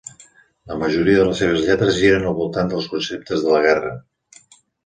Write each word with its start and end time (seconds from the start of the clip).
La 0.71 0.77
majoria 0.83 1.19
de 1.19 1.25
les 1.27 1.41
seves 1.43 1.61
lletres 1.67 1.99
giren 2.05 2.27
al 2.31 2.35
voltant 2.39 2.75
dels 2.75 2.91
conceptes 2.97 3.47
de 3.47 3.55
la 3.57 3.63
guerra. 3.67 3.97